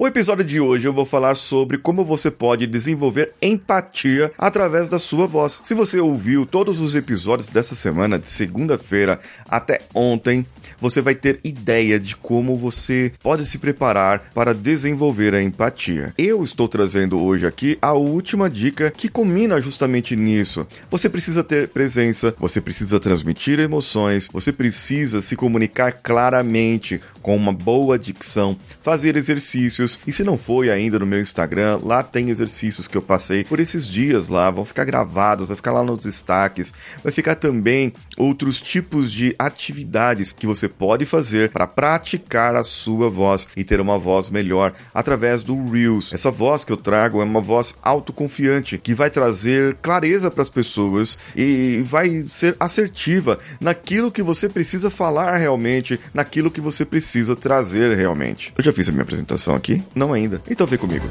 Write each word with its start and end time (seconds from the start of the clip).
O 0.00 0.06
episódio 0.06 0.44
de 0.44 0.60
hoje 0.60 0.86
eu 0.86 0.92
vou 0.92 1.04
falar 1.04 1.34
sobre 1.34 1.76
como 1.76 2.04
você 2.04 2.30
pode 2.30 2.68
desenvolver 2.68 3.34
empatia 3.42 4.30
através 4.38 4.88
da 4.88 4.96
sua 4.96 5.26
voz. 5.26 5.60
Se 5.64 5.74
você 5.74 5.98
ouviu 5.98 6.46
todos 6.46 6.80
os 6.80 6.94
episódios 6.94 7.48
dessa 7.48 7.74
semana, 7.74 8.16
de 8.16 8.30
segunda-feira 8.30 9.18
até 9.48 9.80
ontem, 9.92 10.46
você 10.80 11.00
vai 11.00 11.14
ter 11.14 11.40
ideia 11.44 11.98
de 11.98 12.16
como 12.16 12.56
você 12.56 13.12
pode 13.22 13.46
se 13.46 13.58
preparar 13.58 14.30
para 14.34 14.54
desenvolver 14.54 15.34
a 15.34 15.42
empatia. 15.42 16.12
Eu 16.16 16.42
estou 16.42 16.68
trazendo 16.68 17.20
hoje 17.20 17.46
aqui 17.46 17.78
a 17.80 17.92
última 17.92 18.48
dica 18.48 18.90
que 18.90 19.08
combina 19.08 19.60
justamente 19.60 20.14
nisso. 20.16 20.66
Você 20.90 21.08
precisa 21.08 21.42
ter 21.42 21.68
presença, 21.68 22.34
você 22.38 22.60
precisa 22.60 23.00
transmitir 23.00 23.58
emoções, 23.58 24.28
você 24.32 24.52
precisa 24.52 25.20
se 25.20 25.36
comunicar 25.36 25.92
claramente 25.92 27.00
com 27.22 27.36
uma 27.36 27.52
boa 27.52 27.98
dicção, 27.98 28.56
fazer 28.82 29.16
exercícios 29.16 29.98
e 30.06 30.12
se 30.12 30.24
não 30.24 30.38
foi 30.38 30.70
ainda 30.70 30.98
no 30.98 31.06
meu 31.06 31.20
Instagram, 31.20 31.80
lá 31.82 32.02
tem 32.02 32.30
exercícios 32.30 32.88
que 32.88 32.96
eu 32.96 33.02
passei 33.02 33.44
por 33.44 33.60
esses 33.60 33.86
dias 33.86 34.28
lá, 34.28 34.50
vão 34.50 34.64
ficar 34.64 34.84
gravados, 34.84 35.48
vai 35.48 35.56
ficar 35.56 35.72
lá 35.72 35.82
nos 35.82 36.02
destaques, 36.02 36.72
vai 37.02 37.12
ficar 37.12 37.34
também 37.34 37.92
outros 38.16 38.60
tipos 38.60 39.12
de 39.12 39.34
atividades 39.38 40.32
que 40.32 40.46
você 40.46 40.67
pode 40.68 41.04
fazer 41.04 41.50
para 41.50 41.66
praticar 41.66 42.54
a 42.54 42.62
sua 42.62 43.08
voz 43.08 43.48
e 43.56 43.64
ter 43.64 43.80
uma 43.80 43.98
voz 43.98 44.30
melhor 44.30 44.72
através 44.94 45.42
do 45.42 45.70
Reels. 45.70 46.12
Essa 46.12 46.30
voz 46.30 46.64
que 46.64 46.72
eu 46.72 46.76
trago 46.76 47.20
é 47.20 47.24
uma 47.24 47.40
voz 47.40 47.74
autoconfiante 47.82 48.78
que 48.78 48.94
vai 48.94 49.10
trazer 49.10 49.76
clareza 49.82 50.30
para 50.30 50.42
as 50.42 50.50
pessoas 50.50 51.18
e 51.36 51.82
vai 51.84 52.24
ser 52.28 52.56
assertiva 52.60 53.38
naquilo 53.60 54.12
que 54.12 54.22
você 54.22 54.48
precisa 54.48 54.90
falar 54.90 55.36
realmente, 55.36 55.98
naquilo 56.12 56.50
que 56.50 56.60
você 56.60 56.84
precisa 56.84 57.34
trazer 57.34 57.96
realmente. 57.96 58.52
Eu 58.56 58.64
já 58.64 58.72
fiz 58.72 58.88
a 58.88 58.92
minha 58.92 59.02
apresentação 59.02 59.54
aqui 59.54 59.82
não 59.94 60.12
ainda. 60.12 60.42
Então 60.48 60.66
vem 60.66 60.78
comigo. 60.78 61.08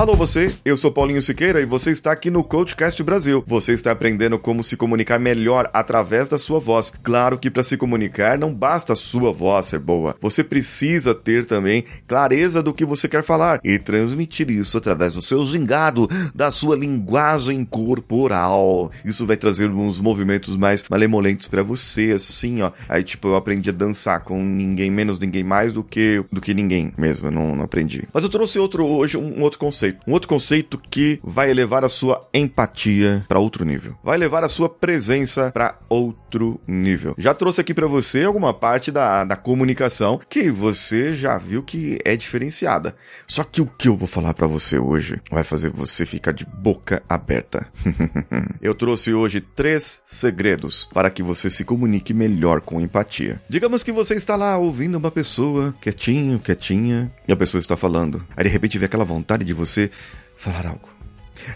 Alô 0.00 0.14
você, 0.14 0.50
eu 0.64 0.78
sou 0.78 0.90
Paulinho 0.90 1.20
Siqueira 1.20 1.60
e 1.60 1.66
você 1.66 1.90
está 1.90 2.10
aqui 2.10 2.30
no 2.30 2.42
Coachcast 2.42 3.02
Brasil. 3.02 3.44
Você 3.46 3.74
está 3.74 3.92
aprendendo 3.92 4.38
como 4.38 4.62
se 4.62 4.74
comunicar 4.74 5.18
melhor 5.18 5.68
através 5.74 6.26
da 6.26 6.38
sua 6.38 6.58
voz. 6.58 6.90
Claro 7.02 7.38
que 7.38 7.50
para 7.50 7.62
se 7.62 7.76
comunicar 7.76 8.38
não 8.38 8.54
basta 8.54 8.94
a 8.94 8.96
sua 8.96 9.30
voz 9.30 9.66
ser 9.66 9.78
boa. 9.78 10.16
Você 10.18 10.42
precisa 10.42 11.14
ter 11.14 11.44
também 11.44 11.84
clareza 12.08 12.62
do 12.62 12.72
que 12.72 12.86
você 12.86 13.10
quer 13.10 13.22
falar 13.22 13.60
e 13.62 13.78
transmitir 13.78 14.48
isso 14.48 14.78
através 14.78 15.12
do 15.12 15.20
seu 15.20 15.44
gingado, 15.44 16.08
da 16.34 16.50
sua 16.50 16.76
linguagem 16.76 17.62
corporal. 17.62 18.90
Isso 19.04 19.26
vai 19.26 19.36
trazer 19.36 19.68
uns 19.68 20.00
movimentos 20.00 20.56
mais 20.56 20.82
malemolentes 20.88 21.46
para 21.46 21.62
você, 21.62 22.12
assim, 22.12 22.62
ó. 22.62 22.72
Aí 22.88 23.02
tipo, 23.02 23.28
eu 23.28 23.36
aprendi 23.36 23.68
a 23.68 23.74
dançar 23.74 24.20
com 24.20 24.42
ninguém 24.42 24.90
menos 24.90 25.18
ninguém 25.18 25.44
mais 25.44 25.74
do 25.74 25.84
que 25.84 26.24
do 26.32 26.40
que 26.40 26.54
ninguém 26.54 26.90
mesmo, 26.96 27.26
eu 27.26 27.32
não, 27.32 27.54
não 27.54 27.64
aprendi. 27.64 28.08
Mas 28.14 28.24
eu 28.24 28.30
trouxe 28.30 28.58
outro 28.58 28.86
hoje 28.86 29.18
um 29.18 29.42
outro 29.42 29.58
conceito 29.58 29.89
conceito. 29.90 30.00
Um 30.06 30.12
outro 30.12 30.28
conceito 30.28 30.78
que 30.90 31.20
vai 31.22 31.50
elevar 31.50 31.84
a 31.84 31.88
sua 31.88 32.28
empatia 32.32 33.24
para 33.28 33.38
outro 33.38 33.64
nível. 33.64 33.96
Vai 34.02 34.18
levar 34.18 34.44
a 34.44 34.48
sua 34.48 34.68
presença 34.68 35.50
para 35.52 35.78
outro 35.88 36.60
nível. 36.66 37.14
Já 37.18 37.34
trouxe 37.34 37.60
aqui 37.60 37.74
para 37.74 37.86
você 37.86 38.24
alguma 38.24 38.52
parte 38.54 38.90
da, 38.90 39.24
da 39.24 39.36
comunicação 39.36 40.20
que 40.28 40.50
você 40.50 41.14
já 41.14 41.36
viu 41.38 41.62
que 41.62 41.98
é 42.04 42.16
diferenciada. 42.16 42.94
Só 43.26 43.44
que 43.44 43.60
o 43.60 43.66
que 43.66 43.88
eu 43.88 43.96
vou 43.96 44.08
falar 44.08 44.34
para 44.34 44.46
você 44.46 44.78
hoje 44.78 45.20
vai 45.30 45.44
fazer 45.44 45.70
você 45.70 46.06
ficar 46.06 46.32
de 46.32 46.46
boca 46.46 47.02
aberta. 47.08 47.66
eu 48.60 48.74
trouxe 48.74 49.12
hoje 49.12 49.40
três 49.40 50.02
segredos 50.04 50.88
para 50.92 51.10
que 51.10 51.22
você 51.22 51.50
se 51.50 51.64
comunique 51.64 52.14
melhor 52.14 52.60
com 52.60 52.80
empatia. 52.80 53.40
Digamos 53.48 53.82
que 53.82 53.92
você 53.92 54.14
está 54.14 54.36
lá 54.36 54.56
ouvindo 54.56 54.96
uma 54.96 55.10
pessoa 55.10 55.74
quietinho, 55.80 56.38
quietinha, 56.38 57.12
e 57.26 57.32
a 57.32 57.36
pessoa 57.36 57.60
está 57.60 57.76
falando. 57.76 58.24
Aí 58.36 58.44
de 58.44 58.50
repente 58.50 58.78
vê 58.78 58.86
aquela 58.86 59.04
vontade 59.04 59.44
de 59.44 59.54
você 59.54 59.79
você 59.80 59.90
falar 60.36 60.66
algo. 60.66 60.88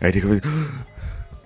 Aí 0.00 0.12
tem 0.12 0.22
que. 0.22 0.28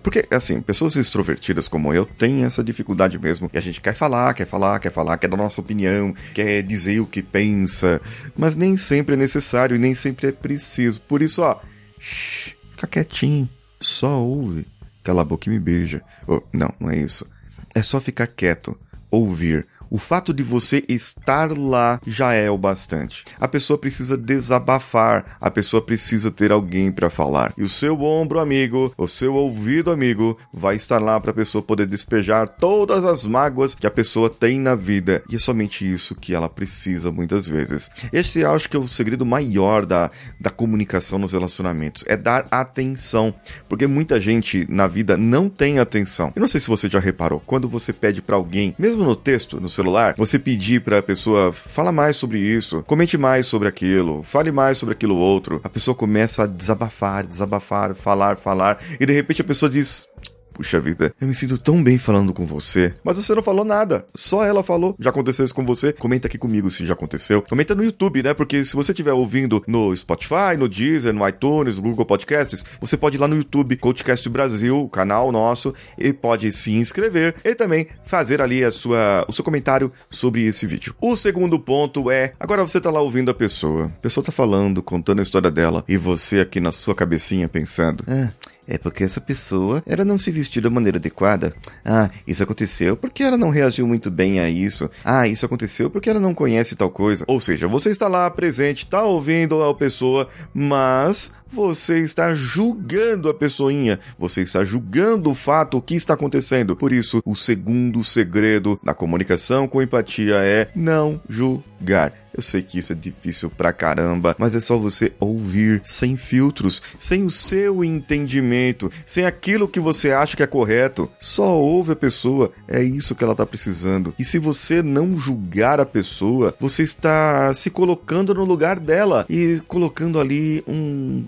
Porque, 0.01 0.25
assim, 0.31 0.61
pessoas 0.63 0.97
extrovertidas 0.97 1.69
como 1.69 1.93
eu 1.93 2.07
têm 2.07 2.45
essa 2.45 2.63
dificuldade 2.63 3.19
mesmo. 3.19 3.51
E 3.53 3.59
a 3.59 3.61
gente 3.61 3.81
quer 3.81 3.95
falar, 3.95 4.33
quer 4.33 4.47
falar, 4.47 4.79
quer 4.79 4.93
falar, 4.93 5.19
quer 5.19 5.29
dar 5.29 5.37
nossa 5.37 5.61
opinião, 5.61 6.15
quer 6.33 6.63
dizer 6.63 7.01
o 7.01 7.07
que 7.07 7.23
pensa. 7.23 8.01
Mas 8.37 8.55
nem 8.55 8.77
sempre 8.77 9.15
é 9.15 9.19
necessário 9.19 9.75
e 9.77 9.79
nem 9.79 9.95
sempre 9.95 10.29
é 10.29 10.33
preciso. 10.33 11.01
Por 11.03 11.21
isso, 11.21 11.43
ó, 11.43 11.61
shh, 11.99 12.55
fica 12.71 12.87
quietinho, 12.87 13.49
só 13.81 14.23
ouve. 14.23 14.67
Cala 15.03 15.23
a 15.23 15.25
boca 15.25 15.49
e 15.49 15.53
me 15.53 15.59
beija. 15.59 16.01
Oh, 16.27 16.41
não, 16.53 16.73
não 16.79 16.91
é 16.91 16.97
isso. 16.97 17.27
É 17.75 17.83
só 17.83 18.01
ficar 18.01 18.29
quieto, 18.29 18.79
ouvir 19.11 19.67
o 19.91 19.99
fato 19.99 20.33
de 20.33 20.43
você 20.43 20.83
estar 20.89 21.57
lá 21.57 22.01
já 22.07 22.33
é 22.33 22.51
o 22.51 22.59
bastante. 22.59 23.25
A 23.41 23.49
pessoa 23.49 23.79
precisa 23.79 24.17
desabafar, 24.17 25.37
a 25.41 25.51
pessoa 25.51 25.83
precisa 25.83 26.31
ter 26.31 26.53
alguém 26.53 26.91
para 26.93 27.11
falar. 27.11 27.53
E 27.57 27.63
o 27.63 27.69
seu 27.69 28.01
ombro 28.03 28.39
amigo, 28.39 28.93
o 28.97 29.07
seu 29.09 29.35
ouvido 29.35 29.91
amigo, 29.91 30.39
vai 30.53 30.77
estar 30.77 31.01
lá 31.01 31.19
para 31.21 31.31
a 31.31 31.35
pessoa 31.35 31.63
poder 31.63 31.87
despejar 31.87 32.49
todas 32.49 33.05
as 33.05 33.25
mágoas 33.25 33.75
que 33.75 33.87
a 33.87 33.91
pessoa 33.91 34.29
tem 34.29 34.61
na 34.61 34.75
vida. 34.75 35.23
E 35.31 35.37
é 35.37 35.39
somente 35.39 35.91
isso 35.91 36.15
que 36.15 36.35
ela 36.35 36.49
precisa 36.49 37.11
muitas 37.11 37.47
vezes. 37.47 37.91
Este 38.13 38.45
acho 38.45 38.69
que 38.69 38.77
é 38.77 38.81
o 38.81 38.89
segredo 38.89 39.25
maior 39.25 39.87
da, 39.87 40.11
da 40.41 40.51
comunicação 40.51 41.19
nos 41.19 41.33
relacionamentos: 41.33 42.05
é 42.07 42.17
dar 42.17 42.47
atenção. 42.51 43.35
Porque 43.69 43.87
muita 43.87 44.21
gente 44.21 44.67
na 44.69 44.87
vida 44.87 45.17
não 45.17 45.49
tem 45.49 45.79
atenção. 45.79 46.33
Eu 46.35 46.41
não 46.41 46.49
sei 46.49 46.61
se 46.61 46.69
você 46.69 46.89
já 46.89 47.01
reparou, 47.01 47.41
quando 47.47 47.69
você 47.69 47.93
pede 47.93 48.21
para 48.21 48.37
alguém, 48.37 48.75
mesmo 48.79 49.05
no 49.05 49.17
texto, 49.17 49.61
no 49.61 49.69
celular, 49.79 50.15
você 50.17 50.39
pedir 50.39 50.81
para 50.81 50.99
a 50.99 51.03
pessoa 51.03 51.53
fala 51.53 51.93
mais 51.93 52.17
sobre 52.17 52.39
isso, 52.39 52.83
comente 52.83 53.17
mais 53.17 53.47
sobre 53.47 53.69
aquilo, 53.69 54.23
fale 54.23 54.51
mais 54.51 54.77
sobre 54.79 54.95
aquilo 54.95 55.17
outro, 55.17 55.61
a 55.63 55.69
pessoa 55.69 55.95
começa 55.95 56.43
a 56.43 56.47
desabafar, 56.47 57.27
desabafar, 57.27 57.95
falar, 57.95 58.37
falar, 58.37 58.79
e 58.99 59.07
de 59.07 59.13
repente 59.13 59.41
a 59.41 59.45
pessoa 59.45 59.71
diz: 59.71 60.09
Puxa 60.59 60.81
vida, 60.81 61.15
eu 61.21 61.29
me 61.29 61.35
sinto 61.35 61.57
tão 61.57 61.81
bem 61.81 61.99
falando 61.99 62.35
com 62.35 62.45
você. 62.45 62.93
Mas 63.05 63.17
você 63.17 63.33
não 63.33 63.43
falou 63.45 63.65
nada. 63.65 64.05
Só 64.13 64.45
ela 64.45 64.65
falou. 64.65 64.97
Já 64.99 65.11
aconteceu 65.11 65.45
isso 65.45 65.55
com 65.55 65.65
você? 65.65 65.93
Comenta 65.93 66.27
aqui 66.27 66.37
comigo 66.37 66.69
se 66.69 66.85
já 66.85 66.95
aconteceu. 66.95 67.41
Comenta 67.43 67.77
no 67.77 67.85
YouTube, 67.85 68.25
né? 68.25 68.35
Porque 68.35 68.65
se 68.65 68.75
você 68.75 68.91
estiver 68.91 69.13
ouvindo 69.13 69.63
no 69.69 69.95
Spotify, 69.95 70.57
no 70.59 70.69
Deezer, 70.69 71.15
no 71.15 71.27
iTunes, 71.29 71.77
no 71.77 71.83
Google 71.83 72.05
Podcasts, 72.05 72.67
você 72.81 72.97
pode 72.97 73.17
ir 73.17 73.21
lá 73.21 73.29
no 73.29 73.37
YouTube, 73.37 73.77
Coachcast 73.77 74.29
Brasil, 74.29 74.89
canal 74.89 75.31
nosso, 75.31 75.73
e 75.97 76.13
pode 76.13 76.51
se 76.51 76.73
inscrever 76.73 77.37
e 77.45 77.55
também 77.55 77.87
fazer 78.05 78.43
ali 78.43 78.65
a 78.65 78.73
sua, 78.73 79.25
o 79.29 79.33
seu 79.33 79.45
comentário 79.45 79.93
sobre 80.11 80.45
esse 80.45 80.67
vídeo. 80.67 80.93
O 81.01 81.15
segundo 81.15 81.61
ponto 81.61 82.11
é: 82.11 82.33
agora 82.41 82.65
você 82.65 82.81
tá 82.81 82.91
lá 82.91 83.01
ouvindo 83.01 83.31
a 83.31 83.35
pessoa. 83.35 83.93
A 83.97 84.01
pessoa 84.01 84.25
tá 84.25 84.33
falando, 84.33 84.83
contando 84.83 85.21
a 85.21 85.23
história 85.23 85.53
dela, 85.53 85.85
e 85.87 85.97
você 85.97 86.41
aqui 86.41 86.59
na 86.59 86.73
sua 86.73 86.97
cabecinha 86.97 87.49
pensando. 87.49 88.03
Ah, 88.09 88.31
é 88.69 88.77
porque 88.77 89.03
essa 89.03 89.21
pessoa, 89.21 89.83
ela 89.87 90.05
não 90.05 90.19
se 90.19 90.31
vestiu 90.31 90.61
da 90.61 90.69
maneira 90.69 90.99
adequada. 90.99 91.55
Ah, 91.83 92.11
isso 92.27 92.43
aconteceu 92.43 92.97
porque 92.97 93.23
ela 93.23 93.39
não 93.39 93.49
reagiu 93.49 93.87
muito 93.87 94.11
bem 94.11 94.39
a 94.39 94.51
isso. 94.51 94.91
Ah, 95.03 95.27
isso 95.27 95.47
aconteceu 95.47 95.89
porque 95.89 96.11
ela 96.11 96.21
não 96.21 96.35
conhece 96.35 96.77
tal 96.77 96.91
coisa. 96.91 97.25
Ou 97.27 97.41
seja, 97.41 97.67
você 97.67 97.89
está 97.89 98.07
lá 98.07 98.31
presente, 98.31 98.85
está 98.85 99.03
ouvindo 99.03 99.63
a 99.63 99.75
pessoa, 99.75 100.29
mas 100.53 101.33
você 101.49 102.01
está 102.01 102.35
julgando 102.35 103.29
a 103.29 103.35
pessoinha, 103.35 103.99
você 104.19 104.43
está 104.43 104.65
julgando 104.65 105.31
o 105.31 105.35
fato, 105.35 105.79
o 105.79 105.83
que 105.83 105.95
está 105.95 106.15
acontecendo. 106.15 106.77
Por 106.77 106.93
isso, 106.93 107.23
o 107.25 107.35
segundo 107.35 108.05
segredo 108.05 108.79
da 108.83 108.95
comunicação 108.95 109.67
com 109.67 109.83
empatia 109.83 110.37
é 110.37 110.71
não 110.75 111.21
julgar. 111.29 112.13
Eu 112.39 112.43
sei 112.43 112.63
que 112.63 112.79
isso 112.79 112.93
é 112.93 112.95
difícil 112.95 113.51
pra 113.51 113.73
caramba, 113.73 114.37
mas 114.39 114.55
é 114.55 114.61
só 114.61 114.79
você 114.79 115.13
ouvir 115.19 115.81
sem 115.83 116.17
filtros, 116.17 116.81
sem 116.97 117.25
o 117.25 117.31
seu 117.31 117.83
entendimento, 117.83 118.93
sem 119.05 119.25
aquilo 119.27 119.67
que 119.67 119.81
você 119.81 120.13
acha 120.13 120.37
que 120.37 120.43
é 120.45 120.47
correto. 120.47 121.11
Só 121.19 121.57
ouve 121.57 121.93
a 121.93 121.97
pessoa, 121.97 122.53
é 122.69 122.81
isso 122.81 123.15
que 123.15 123.25
ela 123.25 123.35
tá 123.35 123.45
precisando. 123.45 124.15
E 124.17 124.25
se 124.25 124.39
você 124.39 124.83
não 124.83 125.19
julgar 125.19 125.81
a 125.81 125.85
pessoa, 125.85 126.55
você 126.61 126.85
está 126.85 127.53
se 127.53 127.71
colocando 127.71 128.33
no 128.33 128.45
lugar 128.45 128.79
dela 128.79 129.27
e 129.29 129.61
colocando 129.67 130.21
ali 130.21 130.63
um, 130.67 131.25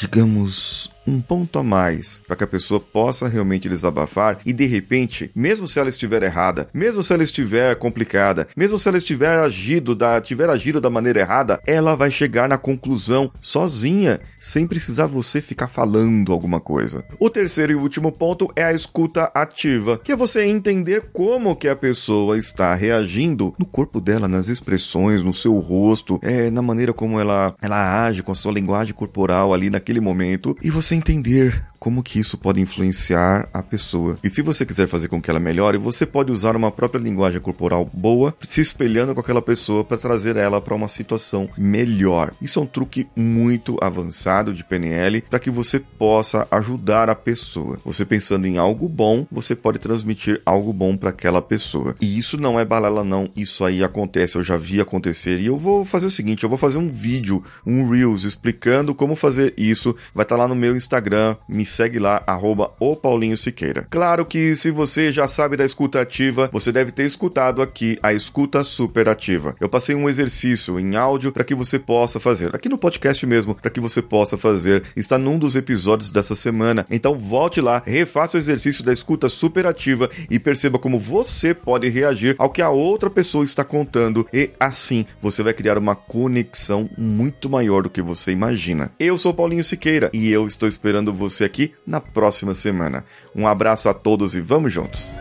digamos, 0.00 0.90
um 1.06 1.20
ponto 1.20 1.58
a 1.58 1.62
mais 1.62 2.22
para 2.26 2.36
que 2.36 2.44
a 2.44 2.46
pessoa 2.46 2.80
possa 2.80 3.28
realmente 3.28 3.68
desabafar 3.68 4.38
e 4.44 4.52
de 4.52 4.66
repente, 4.66 5.30
mesmo 5.34 5.66
se 5.66 5.78
ela 5.78 5.88
estiver 5.88 6.22
errada, 6.22 6.68
mesmo 6.72 7.02
se 7.02 7.12
ela 7.12 7.22
estiver 7.22 7.74
complicada, 7.76 8.48
mesmo 8.56 8.78
se 8.78 8.88
ela 8.88 8.98
estiver 8.98 9.38
agido 9.38 9.94
da 9.94 10.20
tiver 10.20 10.48
agido 10.48 10.80
da 10.80 10.90
maneira 10.90 11.20
errada, 11.20 11.60
ela 11.66 11.96
vai 11.96 12.10
chegar 12.10 12.48
na 12.48 12.58
conclusão 12.58 13.30
sozinha, 13.40 14.20
sem 14.38 14.66
precisar 14.66 15.06
você 15.06 15.40
ficar 15.40 15.68
falando 15.68 16.32
alguma 16.32 16.60
coisa. 16.60 17.04
O 17.18 17.30
terceiro 17.30 17.72
e 17.72 17.76
último 17.76 18.12
ponto 18.12 18.50
é 18.54 18.64
a 18.64 18.72
escuta 18.72 19.30
ativa, 19.34 19.98
que 19.98 20.12
é 20.12 20.16
você 20.16 20.44
entender 20.44 21.10
como 21.12 21.56
que 21.56 21.68
a 21.68 21.76
pessoa 21.76 22.38
está 22.38 22.74
reagindo 22.74 23.54
no 23.58 23.66
corpo 23.66 24.00
dela, 24.00 24.28
nas 24.28 24.48
expressões, 24.48 25.22
no 25.22 25.34
seu 25.34 25.58
rosto, 25.58 26.18
é, 26.22 26.50
na 26.50 26.62
maneira 26.62 26.92
como 26.92 27.18
ela 27.18 27.54
ela 27.60 28.04
age 28.04 28.22
com 28.22 28.32
a 28.32 28.34
sua 28.34 28.52
linguagem 28.52 28.94
corporal 28.94 29.52
ali 29.52 29.70
naquele 29.70 30.00
momento 30.00 30.56
e 30.62 30.70
você 30.70 30.89
entender 30.94 31.64
como 31.80 32.02
que 32.02 32.20
isso 32.20 32.36
pode 32.36 32.60
influenciar 32.60 33.48
a 33.54 33.62
pessoa. 33.62 34.18
E 34.22 34.28
se 34.28 34.42
você 34.42 34.66
quiser 34.66 34.86
fazer 34.86 35.08
com 35.08 35.20
que 35.20 35.30
ela 35.30 35.40
melhore, 35.40 35.78
você 35.78 36.04
pode 36.04 36.30
usar 36.30 36.54
uma 36.54 36.70
própria 36.70 37.00
linguagem 37.00 37.40
corporal 37.40 37.88
boa, 37.92 38.34
se 38.42 38.60
espelhando 38.60 39.14
com 39.14 39.20
aquela 39.20 39.40
pessoa 39.40 39.82
para 39.82 39.96
trazer 39.96 40.36
ela 40.36 40.60
para 40.60 40.74
uma 40.74 40.88
situação 40.88 41.48
melhor. 41.56 42.32
Isso 42.40 42.60
é 42.60 42.62
um 42.62 42.66
truque 42.66 43.08
muito 43.16 43.78
avançado 43.80 44.52
de 44.52 44.62
PNL 44.62 45.22
para 45.22 45.38
que 45.38 45.50
você 45.50 45.80
possa 45.80 46.46
ajudar 46.50 47.08
a 47.08 47.14
pessoa. 47.14 47.78
Você 47.84 48.04
pensando 48.04 48.46
em 48.46 48.58
algo 48.58 48.86
bom, 48.86 49.26
você 49.32 49.56
pode 49.56 49.78
transmitir 49.78 50.42
algo 50.44 50.74
bom 50.74 50.96
para 50.96 51.08
aquela 51.08 51.40
pessoa. 51.40 51.94
E 51.98 52.18
isso 52.18 52.36
não 52.36 52.60
é 52.60 52.64
balela 52.64 53.02
não, 53.02 53.30
isso 53.34 53.64
aí 53.64 53.82
acontece, 53.82 54.36
eu 54.36 54.44
já 54.44 54.58
vi 54.58 54.80
acontecer 54.80 55.38
e 55.40 55.46
eu 55.46 55.56
vou 55.56 55.86
fazer 55.86 56.06
o 56.06 56.10
seguinte, 56.10 56.44
eu 56.44 56.50
vou 56.50 56.58
fazer 56.58 56.76
um 56.76 56.88
vídeo, 56.88 57.42
um 57.66 57.88
reels 57.88 58.24
explicando 58.24 58.94
como 58.94 59.16
fazer 59.16 59.54
isso. 59.56 59.96
Vai 60.14 60.24
estar 60.24 60.36
tá 60.36 60.42
lá 60.42 60.48
no 60.48 60.54
meu 60.54 60.76
Instagram, 60.80 61.36
me 61.48 61.64
segue 61.64 61.98
lá, 61.98 62.22
arroba 62.26 62.72
o 62.80 62.96
Paulinho 62.96 63.36
Siqueira. 63.36 63.86
Claro 63.90 64.24
que 64.24 64.56
se 64.56 64.70
você 64.70 65.12
já 65.12 65.28
sabe 65.28 65.56
da 65.56 65.64
escuta 65.64 66.00
ativa, 66.00 66.48
você 66.52 66.72
deve 66.72 66.90
ter 66.90 67.04
escutado 67.04 67.62
aqui 67.62 67.98
a 68.02 68.12
escuta 68.12 68.64
superativa. 68.64 69.54
Eu 69.60 69.68
passei 69.68 69.94
um 69.94 70.08
exercício 70.08 70.80
em 70.80 70.96
áudio 70.96 71.32
para 71.32 71.44
que 71.44 71.54
você 71.54 71.78
possa 71.78 72.18
fazer, 72.18 72.54
aqui 72.54 72.68
no 72.68 72.78
podcast 72.78 73.24
mesmo, 73.26 73.54
para 73.54 73.70
que 73.70 73.80
você 73.80 74.00
possa 74.00 74.36
fazer. 74.36 74.82
Está 74.96 75.18
num 75.18 75.38
dos 75.38 75.54
episódios 75.54 76.10
dessa 76.10 76.34
semana. 76.34 76.84
Então 76.90 77.18
volte 77.18 77.60
lá, 77.60 77.82
refaça 77.84 78.36
o 78.36 78.40
exercício 78.40 78.82
da 78.82 78.92
escuta 78.92 79.28
superativa 79.28 80.08
e 80.30 80.38
perceba 80.38 80.78
como 80.78 80.98
você 80.98 81.52
pode 81.52 81.88
reagir 81.88 82.34
ao 82.38 82.50
que 82.50 82.62
a 82.62 82.70
outra 82.70 83.10
pessoa 83.10 83.44
está 83.44 83.64
contando 83.64 84.26
e 84.32 84.50
assim 84.58 85.04
você 85.20 85.42
vai 85.42 85.52
criar 85.52 85.76
uma 85.76 85.94
conexão 85.94 86.88
muito 86.96 87.48
maior 87.50 87.82
do 87.82 87.90
que 87.90 88.00
você 88.00 88.32
imagina. 88.32 88.90
Eu 88.98 89.18
sou 89.18 89.34
Paulinho 89.34 89.64
Siqueira 89.64 90.10
e 90.12 90.30
eu 90.30 90.46
estou 90.46 90.68
esperando 90.70 91.12
você 91.12 91.44
aqui 91.44 91.74
na 91.86 92.00
próxima 92.00 92.54
semana. 92.54 93.04
Um 93.36 93.46
abraço 93.46 93.88
a 93.88 93.94
todos 93.94 94.34
e 94.34 94.40
vamos 94.40 94.72
juntos! 94.72 95.12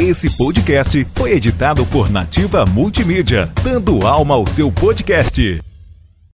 Esse 0.00 0.34
podcast 0.36 1.04
foi 1.14 1.32
editado 1.32 1.84
por 1.86 2.08
Nativa 2.08 2.64
Multimídia, 2.64 3.52
dando 3.62 4.06
alma 4.06 4.36
ao 4.36 4.46
seu 4.46 4.72
podcast. 4.72 5.67